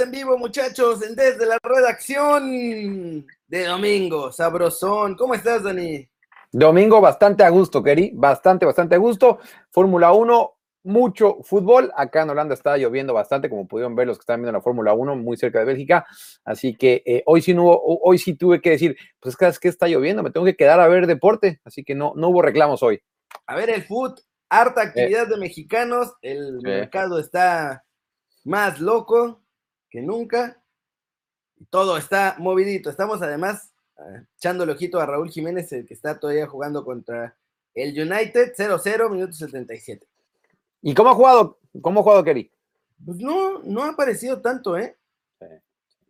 [0.00, 5.14] en vivo, muchachos, desde la redacción de Domingo, sabrosón.
[5.14, 6.08] ¿Cómo estás, Dani?
[6.50, 9.40] Domingo bastante a gusto, Keri, bastante, bastante a gusto.
[9.70, 10.52] Fórmula 1,
[10.84, 11.92] mucho fútbol.
[11.94, 14.94] Acá en Holanda está lloviendo bastante, como pudieron ver los que están viendo la Fórmula
[14.94, 16.06] 1, muy cerca de Bélgica.
[16.44, 19.86] Así que eh, hoy sí no hoy sí tuve que decir, pues es que está
[19.86, 21.60] lloviendo, me tengo que quedar a ver deporte.
[21.64, 23.02] Así que no, no hubo reclamos hoy.
[23.46, 24.14] A ver el fútbol,
[24.48, 27.84] harta actividad de mexicanos, el mercado está
[28.44, 29.42] más loco
[29.90, 30.62] que nunca.
[31.68, 32.88] Todo está movidito.
[32.88, 33.72] Estamos además
[34.36, 37.36] echando el ojito a Raúl Jiménez, el que está todavía jugando contra
[37.74, 40.06] el United, 0-0, minuto 77.
[40.82, 41.58] ¿Y cómo ha jugado?
[41.82, 42.50] ¿Cómo ha jugado Kerry?
[43.04, 44.96] Pues no, no ha aparecido tanto, ¿eh?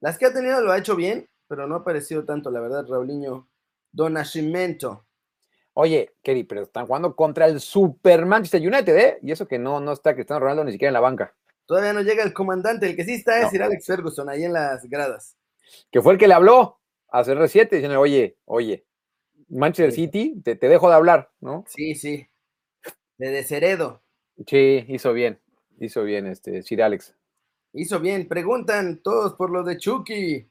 [0.01, 2.87] Las que ha tenido lo ha hecho bien, pero no ha aparecido tanto, la verdad,
[2.89, 3.49] Raulinho
[3.93, 5.05] Donacimento.
[5.75, 9.19] Oye, Kerry, pero están jugando contra el Super Manchester United, ¿eh?
[9.23, 11.35] Y eso que no, no está Cristiano Ronaldo ni siquiera en la banca.
[11.71, 14.53] Todavía no llega el comandante, el que sí está es ir Alex Ferguson ahí en
[14.53, 15.37] las gradas.
[15.93, 18.85] Que fue el que le habló a CR7 diciendo, oye, oye,
[19.49, 21.65] Manchester City, te, dejo de hablar, ¿no?
[21.69, 22.27] Sí, sí.
[23.19, 24.03] De desheredo.
[24.49, 25.39] Sí, hizo bien,
[25.79, 27.15] hizo bien este Sir Alex.
[27.73, 28.27] Hizo bien.
[28.27, 30.45] Preguntan todos por lo de Chucky.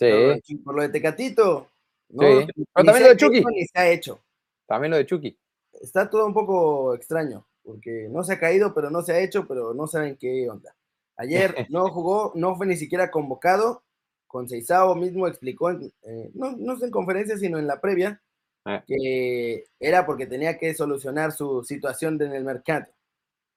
[0.00, 0.56] Sí.
[0.64, 1.70] Por lo de Tecatito.
[2.08, 2.16] sí.
[2.18, 3.44] Pero también lo de Chucky.
[3.44, 4.20] Ni se ha hecho.
[4.66, 5.38] También lo de Chucky.
[5.80, 9.46] Está todo un poco extraño porque no se ha caído, pero no se ha hecho,
[9.46, 10.74] pero no saben qué onda.
[11.18, 13.82] Ayer no jugó, no fue ni siquiera convocado.
[14.26, 18.22] Con Seizao mismo explicó, eh, no, no en conferencia, sino en la previa,
[18.64, 18.82] ah.
[18.86, 22.86] que era porque tenía que solucionar su situación en el mercado.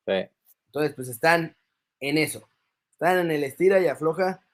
[0.05, 1.55] Entonces, pues están
[2.01, 2.49] en eso.
[2.89, 4.45] Están en el estira y afloja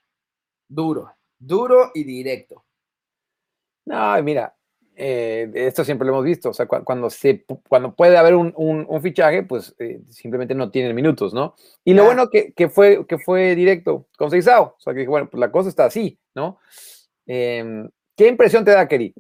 [0.68, 2.64] duro, duro y directo.
[3.86, 4.56] No, mira,
[5.00, 9.02] eh, esto siempre lo hemos visto, o sea, cuando, se, cuando puede haber un, un,
[9.04, 11.54] fichaje, pues eh, simplemente no tienen minutos, ¿no?
[11.84, 15.30] Y lo bueno que, que, fue, que fue directo con Seizao, o sea, que bueno,
[15.30, 16.58] pues la cosa está así, ¿no?
[17.28, 19.14] Em, ¿Qué impresión te da, Keri?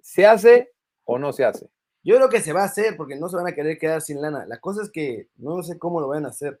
[0.00, 0.72] ¿Se hace
[1.04, 1.66] o no se hace?
[2.04, 4.22] Yo creo que se va a hacer porque no se van a querer quedar sin
[4.22, 4.46] lana.
[4.46, 6.60] La cosa es que no sé cómo lo van a hacer.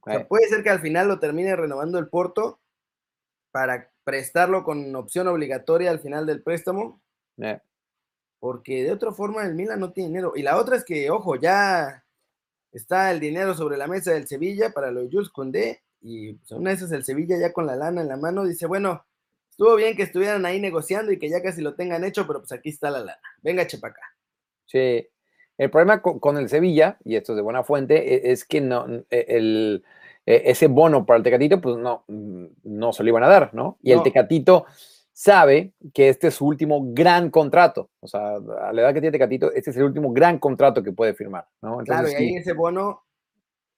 [0.00, 2.58] O sea, puede ser que al final lo termine renovando el Porto
[3.52, 7.00] para prestarlo con opción obligatoria al final del préstamo.
[7.38, 7.60] Eh
[8.40, 10.32] porque de otra forma el Milan no tiene dinero.
[10.34, 12.04] Y la otra es que, ojo, ya
[12.72, 16.50] está el dinero sobre la mesa del Sevilla para lo de Jules Condé, y pues,
[16.52, 19.04] una de esas el Sevilla ya con la lana en la mano dice, bueno,
[19.50, 22.52] estuvo bien que estuvieran ahí negociando y que ya casi lo tengan hecho, pero pues
[22.52, 23.20] aquí está la lana.
[23.42, 24.00] Venga, acá.
[24.64, 25.06] Sí,
[25.58, 28.86] el problema con, el Sevilla, y esto es de buena fuente, e, es, que no,
[29.10, 29.84] e, el,
[30.24, 33.76] e, ese bono para el Tecatito, pues no, no se lo iban a dar, ¿no?
[33.82, 34.64] Y el Tecatito
[35.20, 37.90] sabe que este es su último gran contrato.
[38.00, 40.92] O sea, a la edad que tiene Tecatito, este es el último gran contrato que
[40.92, 41.46] puede firmar.
[41.60, 41.76] ¿no?
[41.78, 43.02] claro, y ahí ese bono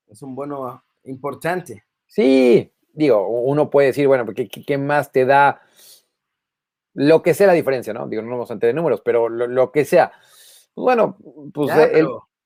[0.06, 1.82] es un bono importante.
[2.06, 5.62] Sí, digo, uno puede decir, bueno, ¿qué, qué más te da?
[6.94, 8.06] Lo que sea la diferencia, ¿no?
[8.06, 10.12] Digo, no vamos a entender números, pero lo, que sea.
[10.74, 11.16] Pues bueno,
[11.52, 11.76] pues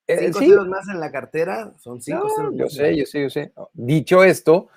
[0.06, 3.52] el, cinco más en la cartera son cinco Yo sé, yo sé, yo sé.
[3.74, 4.68] Dicho esto,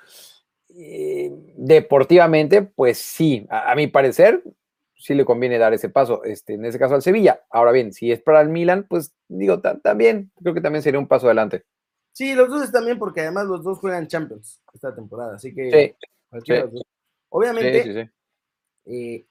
[0.81, 4.41] eh, deportivamente, pues sí, a, mi parecer,
[4.95, 7.43] sí le conviene dar ese paso, este, en ese caso al Sevilla.
[7.49, 11.07] Ahora bien, si es para el Milan, pues digo, también, creo que también sería un
[11.09, 11.65] paso adelante.
[12.13, 15.95] Sí, los dos también, porque además los dos juegan Champions esta temporada, así que
[17.27, 18.09] obviamente
[18.85, 19.25] eh,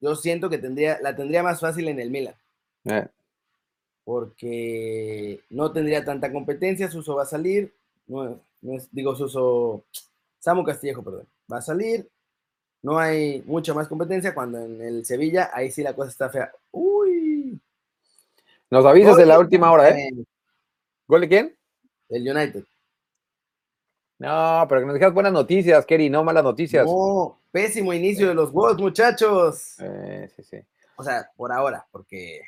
[0.00, 2.34] yo siento que tendría, la tendría más fácil en el Milan.
[2.86, 3.06] Eh.
[4.02, 7.72] Porque no tendría tanta competencia, Suso va a salir,
[8.08, 9.84] no, es, digo Suso,
[10.40, 12.08] Samu Castillejo, perdón, va a salir.
[12.82, 16.50] No hay mucha más competencia cuando en el Sevilla, ahí sí la cosa está fea.
[16.72, 17.60] Uy.
[18.70, 20.10] Nos avisas de la última hora, ¿eh?
[21.06, 21.56] ¿Gol de quién?
[22.08, 22.64] El United.
[24.18, 26.86] No, pero que nos digas buenas noticias, Kerry, no malas noticias.
[26.86, 29.76] No, pésimo inicio de los Wolves, muchachos.
[29.80, 30.56] Eh, sí, sí.
[30.96, 32.42] O sea, por ahora, porque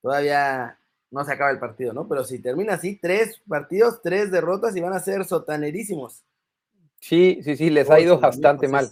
[0.00, 0.78] todavía
[1.10, 2.08] no se acaba el partido, ¿no?
[2.08, 6.24] Pero si termina así, tres partidos, tres derrotas y van a ser sotanerísimos.
[7.00, 8.88] Sí, sí, sí, les ha ido bastante mal,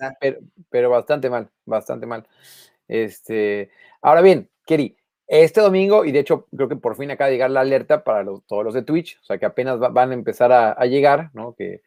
[0.71, 2.27] pero, bastante mal, bastante mal.
[2.89, 3.71] Este,
[4.01, 4.97] ahora bien, Keri,
[5.27, 8.25] este domingo, y de hecho creo que por fin acaba de llegar la alerta para
[8.47, 11.55] todos los de Twitch, o sea que apenas van a empezar a, llegar, ¿no?
[11.55, 11.83] Que,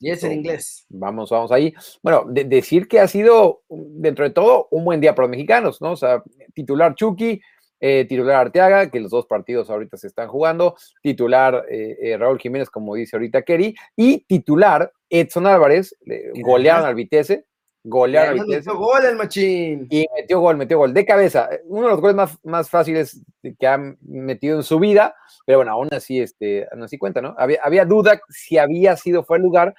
[0.00, 0.86] y es en inglés.
[0.88, 1.74] Vamos, vamos ahí.
[2.02, 5.92] Bueno, decir que ha sido, dentro de todo, un buen día para los mexicanos, ¿no?
[5.92, 6.22] O sea,
[6.54, 7.40] titular Chucky,
[7.80, 12.38] eh, titular Arteaga, que los dos partidos ahorita se están jugando, titular eh, eh, Raúl
[12.38, 15.96] Jiménez, como dice ahorita Kerry, y titular Edson Álvarez,
[16.42, 17.44] golearon al Vitesse,
[17.84, 18.70] golearon al Vitesse.
[18.70, 19.86] gol el machín.
[19.90, 21.48] Y metió gol, metió gol de cabeza.
[21.66, 23.22] Uno de los goles más, más fáciles
[23.58, 25.14] que ha metido en su vida,
[25.44, 27.34] pero bueno, aún así, este, aún así cuenta, ¿no?
[27.38, 29.74] Había, había duda si había sido fue el lugar,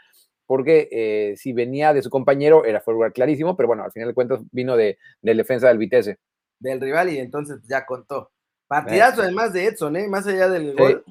[0.48, 4.16] porque eh, si venía de su compañero era fuera clarísimo, pero bueno, al final de
[4.16, 6.18] cuentas vino de, del defensa del Vitesse.
[6.60, 8.32] Del rival y entonces ya contó.
[8.68, 10.08] Partidazo además de Edson, ¿eh?
[10.08, 11.04] más allá del gol,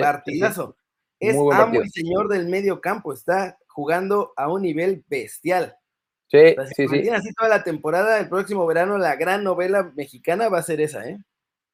[0.00, 0.76] partidazo.
[1.18, 5.76] es amo y señor del medio campo, está jugando a un nivel bestial.
[6.26, 7.08] Sí, sí, sí.
[7.08, 11.08] así toda la temporada, el próximo verano, la gran novela mexicana va a ser esa,
[11.08, 11.18] ¿eh?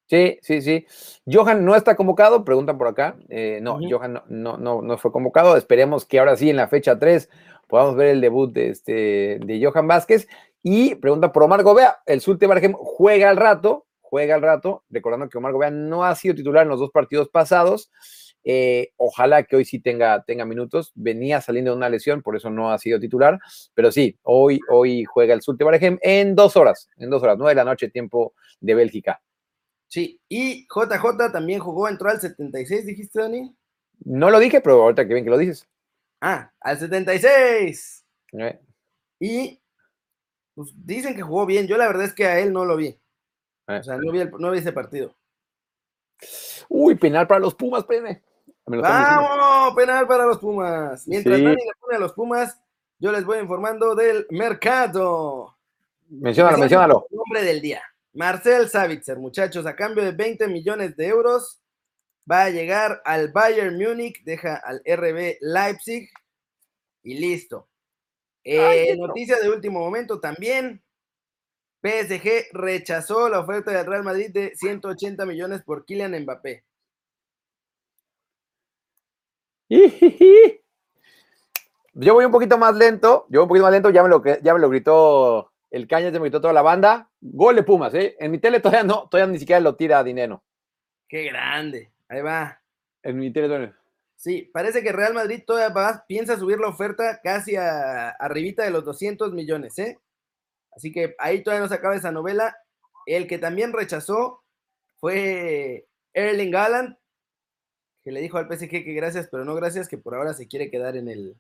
[0.06, 0.86] Sí, sí, sí.
[1.26, 3.16] Johan no está convocado, preguntan por acá.
[3.30, 5.56] Eh, no, Johan no, no, no, fue convocado.
[5.56, 7.28] Esperemos que ahora sí, en la fecha 3,
[7.66, 10.28] podamos ver el debut de, este, de Johan Vázquez.
[10.66, 11.98] Y pregunta por Omar Gobea.
[12.06, 16.14] El Sulte Barjem juega al rato, juega al rato, recordando que Omar Gobea no ha
[16.14, 17.92] sido titular en los dos partidos pasados.
[18.44, 20.90] Eh, ojalá que hoy sí tenga, tenga minutos.
[20.94, 23.38] Venía saliendo de una lesión, por eso no ha sido titular.
[23.74, 27.50] Pero sí, hoy, hoy juega el Sulte Barjem en dos horas, en dos horas, nueve
[27.50, 29.20] de la noche, tiempo de Bélgica.
[29.86, 33.54] Sí, y JJ también jugó, entró al 76, dijiste, Dani.
[34.06, 35.68] No lo dije, pero ahorita que bien que lo dices.
[36.22, 38.06] Ah, al 76.
[38.32, 38.60] Eh.
[39.20, 39.60] Y
[40.54, 41.66] pues, dicen que jugó bien.
[41.66, 42.88] Yo la verdad es que a él no lo vi.
[43.66, 43.78] Eh.
[43.78, 44.12] O sea, no
[44.50, 45.14] vi, ese partido.
[46.68, 48.22] Uy, penal para los Pumas, pene.
[48.66, 51.06] Vamos, penal para los Pumas.
[51.06, 52.58] Mientras Dani le pone a los Pumas,
[52.98, 55.56] yo les voy informando del mercado.
[56.08, 57.06] Menciónalo, menciónalo.
[57.10, 57.82] Nombre del día.
[58.14, 61.60] Marcel Savitzer, muchachos, a cambio de 20 millones de euros,
[62.30, 66.08] va a llegar al Bayern Múnich, deja al RB Leipzig
[67.02, 67.68] y listo.
[68.44, 70.82] Eh, noticia de último momento también.
[71.82, 76.64] PSG rechazó la oferta del Real Madrid de 180 millones por Kylian Mbappé.
[81.96, 84.20] Yo voy un poquito más lento, yo voy un poquito más lento, ya me lo,
[84.24, 87.08] ya me lo gritó el Cañas de gritó toda la banda.
[87.20, 88.16] Gol de Pumas, ¿eh?
[88.18, 90.42] En mi tele todavía no, todavía ni siquiera lo tira a Dinero.
[91.08, 91.92] Qué grande.
[92.08, 92.60] Ahí va.
[93.02, 93.76] En mi tele todavía.
[94.24, 98.82] Sí, parece que Real Madrid todavía piensa subir la oferta casi a, arribita de los
[98.82, 99.98] 200 millones, ¿eh?
[100.74, 102.56] Así que ahí todavía no se acaba esa novela.
[103.04, 104.42] El que también rechazó
[104.96, 106.96] fue Erling Haaland,
[108.02, 110.70] que le dijo al PSG que gracias, pero no gracias, que por ahora se quiere
[110.70, 111.38] quedar en el,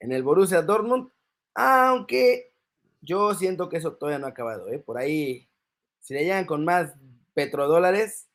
[0.00, 1.12] en el Borussia Dortmund,
[1.54, 2.54] aunque
[3.02, 4.80] yo siento que eso todavía no ha acabado, ¿eh?
[4.80, 5.48] Por ahí,
[6.00, 6.92] si le llegan con más
[7.34, 8.28] petrodólares,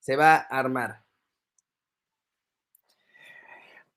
[0.00, 1.09] se va a armar.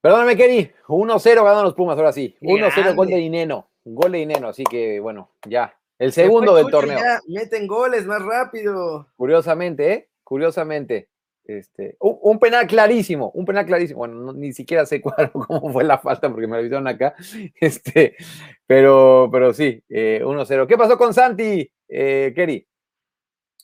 [0.04, 0.70] Perdóname, Kenny.
[0.86, 2.36] 1-0 ganan los Pumas, ahora sí.
[2.42, 3.70] 1-0 gol de Dineno.
[3.86, 5.74] Gol de Dineno, así que bueno, ya.
[5.98, 6.98] El segundo del torneo.
[6.98, 9.08] Ya meten goles más rápido.
[9.16, 10.10] Curiosamente, ¿eh?
[10.22, 11.08] Curiosamente.
[11.46, 14.00] Este, un, penal clarísimo, un penal clarísimo.
[14.00, 17.14] Bueno, ni siquiera sé cuál, cómo fue la falta porque me lo avisaron acá.
[17.58, 18.16] Este,
[18.66, 19.88] pero, pero sí, 1-0.
[19.88, 22.68] Eh, ¿Qué pasó con Santi, eh, Kerry?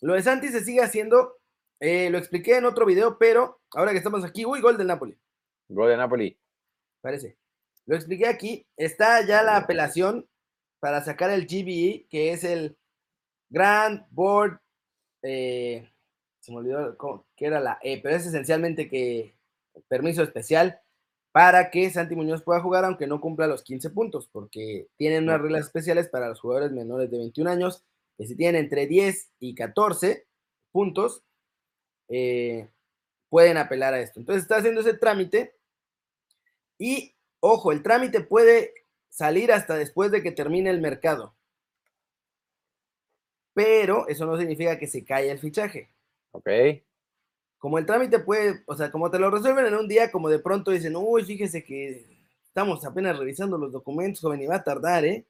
[0.00, 1.36] Lo de Santi se sigue haciendo.
[1.80, 5.18] Eh, lo expliqué en otro video, pero ahora que estamos aquí, uy, gol del Napoli.
[5.70, 6.38] Gol de Napoli.
[7.00, 7.36] Parece.
[7.86, 8.66] Lo expliqué aquí.
[8.76, 10.28] Está ya la apelación
[10.80, 12.76] para sacar el GBE, que es el
[13.48, 14.60] Grand Board.
[15.22, 15.88] Eh,
[16.40, 16.96] se me olvidó
[17.36, 19.34] que era la E, pero es esencialmente que
[19.88, 20.80] permiso especial
[21.32, 25.40] para que Santi Muñoz pueda jugar aunque no cumpla los 15 puntos, porque tienen unas
[25.40, 27.84] reglas especiales para los jugadores menores de 21 años,
[28.18, 30.26] que si tienen entre 10 y 14
[30.72, 31.22] puntos,
[32.08, 32.68] eh,
[33.28, 34.18] pueden apelar a esto.
[34.18, 35.54] Entonces está haciendo ese trámite
[36.80, 38.72] y, ojo, el trámite puede
[39.10, 41.36] salir hasta después de que termine el mercado.
[43.52, 45.90] Pero eso no significa que se caiga el fichaje.
[46.30, 46.48] Ok.
[47.58, 50.38] Como el trámite puede, o sea, como te lo resuelven en un día, como de
[50.38, 52.06] pronto dicen, uy, fíjese que
[52.46, 55.26] estamos apenas revisando los documentos, joven, y va a tardar, ¿eh?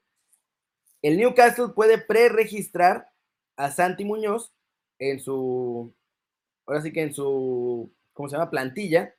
[1.01, 3.11] El Newcastle puede pre-registrar
[3.57, 4.53] a Santi Muñoz
[4.99, 5.93] en su,
[6.65, 8.49] ahora sí que en su, ¿cómo se llama?
[8.49, 9.13] Plantilla.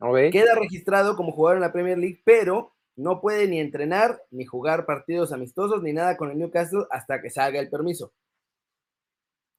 [0.00, 0.30] Okay.
[0.30, 4.86] Queda registrado como jugador en la Premier League, pero no puede ni entrenar, ni jugar
[4.86, 8.12] partidos amistosos, ni nada con el Newcastle hasta que salga el permiso.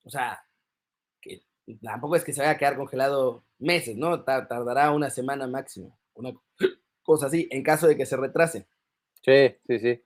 [0.04, 0.44] O sea,
[1.82, 4.24] tampoco es que se vaya a quedar congelado meses, ¿no?
[4.24, 6.34] Tardará una semana máximo, una
[7.04, 8.68] cosa así, en caso de que se retrase.
[9.22, 10.04] Sí, sí, sí.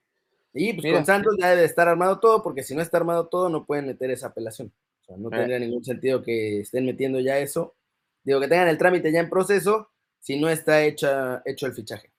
[0.53, 3.49] Y pues con Santos ya debe estar armado todo, porque si no está armado todo,
[3.49, 4.71] no pueden meter esa apelación.
[5.01, 5.31] O sea, no eh.
[5.31, 7.75] tendría ningún sentido que estén metiendo ya eso.
[8.23, 9.89] Digo, que tengan el trámite ya en proceso,
[10.23, 12.09] si no está hecha, hecho el fichaje.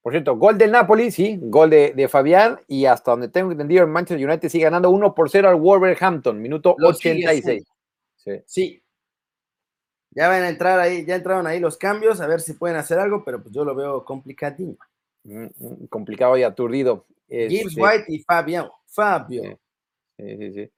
[0.00, 3.90] Por cierto, gol del Napoli, sí, gol de, Fabián, y hasta donde tengo entendido, el
[3.90, 7.64] Manchester United sigue ganando 1 por 0 al Wolverhampton, minuto 86.
[8.46, 8.80] Sí.
[10.10, 13.00] Ya van a entrar ahí, ya entraron ahí los cambios, a ver si pueden hacer
[13.00, 14.76] algo, pero pues yo lo veo complicadísimo.
[15.24, 17.06] Mm, mm, complicado y aturdido.
[17.28, 18.72] Gibbs este White y Fabio.
[18.86, 19.58] Fabio.
[20.16, 20.70] Sí, sí, sí.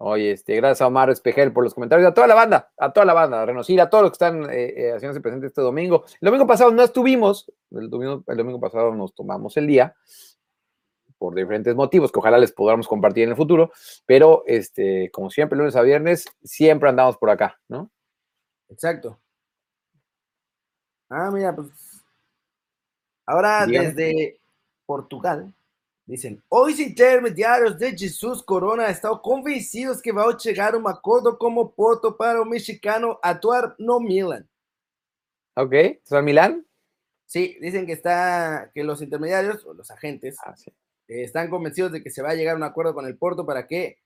[0.00, 3.04] Oye, este, gracias a Omar Espejel por los comentarios, a toda la banda, a toda
[3.04, 6.04] la banda, a Renosir, a todos los que están eh, eh, haciéndose presentes este domingo.
[6.20, 9.96] El domingo pasado no estuvimos, el domingo, el domingo pasado nos tomamos el día,
[11.18, 13.72] por diferentes motivos que ojalá les podamos compartir en el futuro,
[14.06, 17.90] pero este, como siempre, lunes a viernes, siempre andamos por acá, ¿no?
[18.68, 19.18] Exacto.
[21.10, 21.68] Ah, mira, pues.
[23.26, 24.38] Ahora desde
[24.86, 25.52] Portugal,
[26.08, 31.72] dicen: Os intermediários de Jesus Corona están convencidos que va a llegar un acuerdo como
[31.74, 34.48] Porto para un mexicano actuar no Milan.
[35.54, 36.64] Ok, ¿está Milán?
[37.26, 40.54] Sí, dicen que está, que los intermediarios, o los agentes, ah,
[41.08, 43.66] están convencidos de que se va a llegar a un acuerdo con el Porto para
[43.66, 43.98] que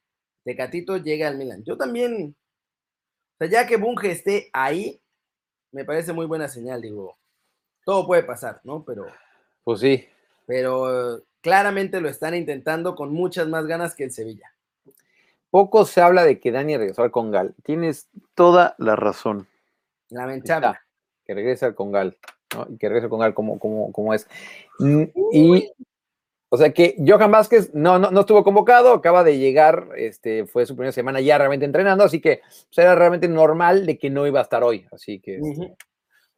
[0.45, 1.63] Tecatito llegue al Milan.
[1.63, 2.35] Yo también,
[3.35, 5.01] o sea, ya que Bunge esté ahí,
[5.71, 7.17] me parece muy buena señal, digo.
[7.85, 8.85] Todo puede pasar, ¿no?
[8.85, 9.07] Pero.
[9.65, 10.09] Pues sí.
[10.47, 14.53] Pero claramente lo están intentando con muchas más ganas que el Sevilla.
[15.51, 17.55] Poco se habla de que Dani regresó al Congal.
[17.63, 19.47] Tienes toda la razón.
[20.09, 20.79] Lamentable.
[21.27, 22.17] que regrese al Congal,
[22.55, 22.67] ¿no?
[22.71, 24.27] Y que regrese al Congal como, como, como es.
[25.33, 25.71] Y
[26.55, 30.77] o sea que Johan Vázquez no, no, estuvo convocado, acaba de llegar, este, fue su
[30.77, 34.41] primera semana ya realmente entrenando, así que pues, era realmente normal de que no iba
[34.41, 34.87] a estar hoy.
[34.93, 35.75] Así que este,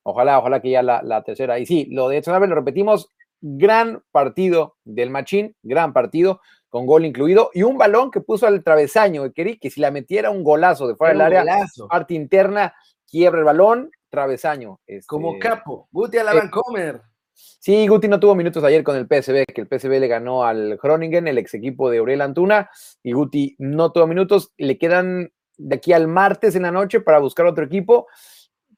[0.05, 1.59] ojalá, ojalá que ya la, tercera.
[1.59, 3.11] Y sí, lo de Edson lo repetimos,
[3.47, 8.65] gran partido del Machín, gran partido, con gol incluido, y un balón que puso al
[8.65, 12.75] travesaño, que, que si la metiera un golazo de fuera del área, parte interna,
[13.07, 14.81] quiebra el balón, travesaño.
[15.07, 17.03] Como este, capo, Guti a la eh, Vancomer.
[17.35, 20.79] Sí, Guti no tuvo minutos ayer con el PSV, que el PSV le ganó al
[20.83, 22.71] Groningen, el ex equipo de Aurel Antuna,
[23.03, 24.53] y Guti no tuvo minutos.
[24.57, 28.07] Le quedan de aquí al martes en la noche para buscar otro equipo,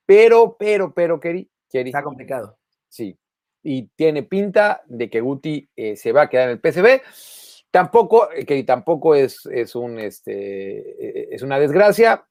[0.05, 2.59] pero, pero, pero, Keri, Está complicado.
[2.89, 3.19] Sí,
[3.69, 7.03] y tiene pinta de que Guti eh, se va a quedar en el PSV.
[7.73, 12.25] Tampoco, eh, que tampoco es, es, un, este, es una desgracia.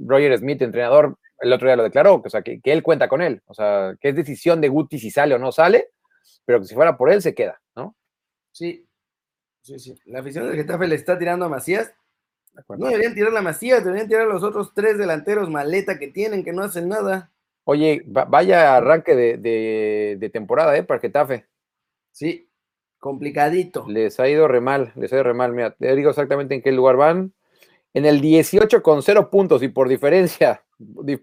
[0.00, 3.40] Roger Smith, entrenador, el otro día lo declaró, o sea, que, él cuenta con él,
[3.46, 5.90] o sea, que es decisión de Guti si sale o no sale,
[6.44, 7.94] pero que si fuera por él se queda, ¿no?
[8.50, 8.84] Sí,
[9.62, 9.94] sí, sí.
[10.06, 11.94] La afición del Getafe le está tirando a Macías.
[12.76, 16.42] No deberían tirar a Macías, deberían tirar a los otros tres delanteros maleta que tienen,
[16.42, 17.30] que no hacen nada.
[17.70, 20.84] Oye, vaya arranque de, temporada, ¿eh?
[20.84, 21.44] Para Getafe.
[22.12, 22.50] Sí,
[22.98, 23.84] complicadito.
[23.86, 25.52] Les ha ido re mal, les ha ido re mal.
[25.52, 27.34] Mira, te digo exactamente en qué lugar van.
[27.92, 30.64] En el 18 con 0 puntos y por diferencia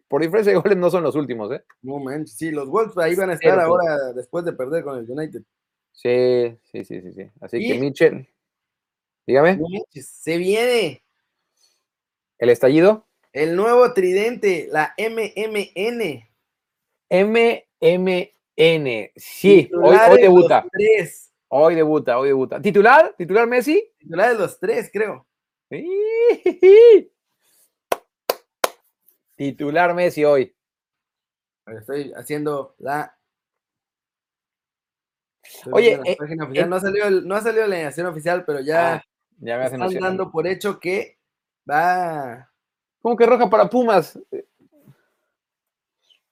[0.08, 1.64] por diferencia de goles no son los últimos, ¿eh?
[1.82, 5.10] No manches, sí, los Wolves ahí van a estar ahora después de perder con el
[5.10, 5.42] United.
[5.94, 7.32] Sí, sí, sí, sí, sí.
[7.42, 8.28] Así que Mitchell,
[9.26, 9.60] dígame.
[9.94, 11.04] se viene.
[12.38, 13.08] ¿El estallido?
[13.34, 16.35] El nuevo tridente, la MMN.
[17.24, 20.66] MMN, sí, hoy, hoy, debuta.
[21.48, 22.62] Hoy debuta, hoy debuta.
[22.62, 23.16] ¿Titular?
[23.18, 23.94] ¿Titular Messi?
[23.98, 25.26] Titular de los tres, creo.
[25.70, 27.12] Sí.
[29.36, 30.54] Titular Messi hoy.
[31.68, 33.18] Estoy haciendo la.
[35.72, 39.04] Oye, eh, eh, no, ha salido no ha salido la alineación oficial, pero ya, ah,
[39.38, 41.20] ya me están dando por hecho que
[41.70, 42.52] va.
[43.02, 44.20] ¿Cómo que roja para Pumas?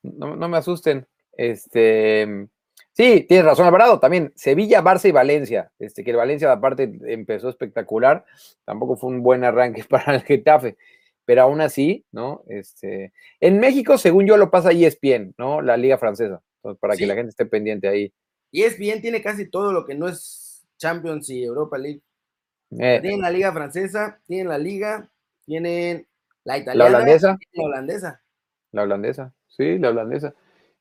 [0.04, 1.08] No, no me asusten.
[1.32, 2.48] Este.
[2.92, 4.00] Sí, tienes razón, Alvarado.
[4.00, 5.72] También Sevilla, Barça y Valencia.
[5.80, 8.24] Este, que el Valencia, aparte, empezó espectacular.
[8.66, 10.78] Tampoco fue un buen arranque para el Getafe
[11.26, 12.44] pero aún así, ¿no?
[12.48, 15.62] Este, en México, según yo, lo pasa ESPN, ¿no?
[15.62, 16.42] La liga francesa,
[16.80, 18.14] para que la gente esté pendiente ahí.
[18.52, 22.02] ESPN tiene casi todo lo que no es Champions y Europa League.
[22.72, 23.00] Eh.
[23.02, 25.10] tienen la liga francesa, tienen la liga,
[25.46, 26.08] tienen
[26.44, 28.24] la italiana, la holandesa, la holandesa.
[28.72, 30.34] La holandesa, sí, la holandesa.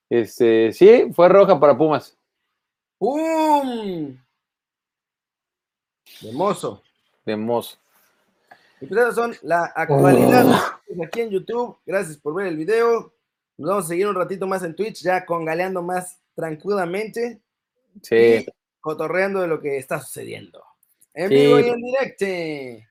[0.09, 2.17] Este, sí, fue roja para Pumas.
[2.99, 4.17] ¡Pum!
[6.21, 6.83] De mozo.
[7.25, 7.79] De mozo.
[8.81, 11.05] Y pues esas son la actualidad oh.
[11.05, 11.79] aquí en YouTube.
[11.87, 13.14] Gracias por ver el video.
[13.57, 17.41] Nos vamos a seguir un ratito más en Twitch, ya con galeando más tranquilamente.
[18.02, 18.17] Sí.
[18.17, 18.47] Y
[18.81, 20.62] cotorreando de lo que está sucediendo.
[21.14, 22.87] En vivo y en directo.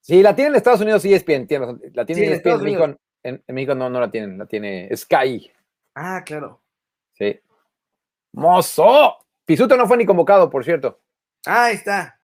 [0.00, 1.46] Sí, la tienen en Estados Unidos y ESPN,
[1.92, 5.50] la tienen en ESPN, en México, en, México no, no la tienen, la tiene Sky.
[5.94, 6.60] Ah, claro.
[7.14, 7.40] Sí.
[8.32, 9.18] ¡Mozo!
[9.44, 11.00] Pisuto no fue ni convocado, por cierto.
[11.46, 12.16] Ah, ahí está.